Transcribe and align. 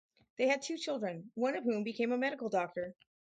They 0.39 0.47
had 0.47 0.63
two 0.63 0.79
children, 0.79 1.31
one 1.35 1.55
of 1.55 1.63
whom 1.63 1.83
became 1.83 2.11
a 2.11 2.17
medical 2.17 2.49
doctor. 2.49 2.95